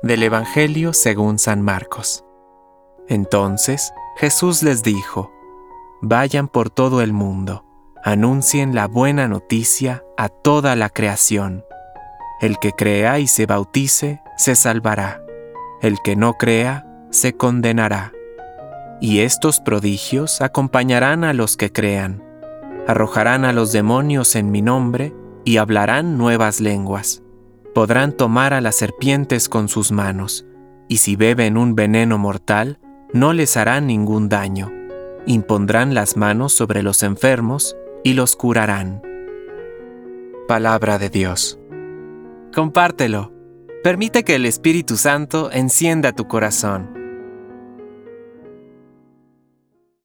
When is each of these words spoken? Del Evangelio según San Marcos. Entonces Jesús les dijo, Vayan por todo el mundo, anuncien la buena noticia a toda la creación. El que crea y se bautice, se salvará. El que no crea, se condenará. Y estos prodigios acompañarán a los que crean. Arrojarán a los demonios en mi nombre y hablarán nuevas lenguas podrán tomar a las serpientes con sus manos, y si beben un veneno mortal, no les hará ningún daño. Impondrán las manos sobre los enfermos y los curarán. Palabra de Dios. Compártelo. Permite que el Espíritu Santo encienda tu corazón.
Del 0.00 0.22
Evangelio 0.22 0.92
según 0.92 1.38
San 1.38 1.62
Marcos. 1.62 2.24
Entonces 3.08 3.92
Jesús 4.16 4.62
les 4.62 4.82
dijo, 4.82 5.30
Vayan 6.00 6.48
por 6.48 6.70
todo 6.70 7.02
el 7.02 7.12
mundo, 7.12 7.64
anuncien 8.02 8.74
la 8.74 8.88
buena 8.88 9.28
noticia 9.28 10.02
a 10.16 10.28
toda 10.28 10.74
la 10.76 10.88
creación. 10.88 11.64
El 12.40 12.58
que 12.58 12.72
crea 12.72 13.20
y 13.20 13.28
se 13.28 13.46
bautice, 13.46 14.22
se 14.36 14.56
salvará. 14.56 15.22
El 15.80 16.00
que 16.02 16.16
no 16.16 16.34
crea, 16.34 16.84
se 17.10 17.36
condenará. 17.36 18.12
Y 19.00 19.20
estos 19.20 19.60
prodigios 19.60 20.40
acompañarán 20.40 21.22
a 21.22 21.32
los 21.32 21.56
que 21.56 21.70
crean. 21.70 22.24
Arrojarán 22.88 23.44
a 23.44 23.52
los 23.52 23.70
demonios 23.72 24.34
en 24.34 24.50
mi 24.50 24.62
nombre 24.62 25.14
y 25.44 25.58
hablarán 25.58 26.18
nuevas 26.18 26.60
lenguas 26.60 27.22
podrán 27.74 28.12
tomar 28.12 28.54
a 28.54 28.60
las 28.60 28.76
serpientes 28.76 29.48
con 29.48 29.68
sus 29.68 29.92
manos, 29.92 30.46
y 30.88 30.98
si 30.98 31.16
beben 31.16 31.56
un 31.56 31.74
veneno 31.74 32.18
mortal, 32.18 32.78
no 33.12 33.32
les 33.32 33.56
hará 33.56 33.80
ningún 33.80 34.28
daño. 34.28 34.70
Impondrán 35.26 35.94
las 35.94 36.16
manos 36.16 36.52
sobre 36.52 36.82
los 36.82 37.02
enfermos 37.02 37.76
y 38.04 38.14
los 38.14 38.36
curarán. 38.36 39.02
Palabra 40.48 40.98
de 40.98 41.08
Dios. 41.08 41.58
Compártelo. 42.54 43.32
Permite 43.82 44.24
que 44.24 44.34
el 44.34 44.46
Espíritu 44.46 44.96
Santo 44.96 45.50
encienda 45.52 46.12
tu 46.12 46.28
corazón. 46.28 47.01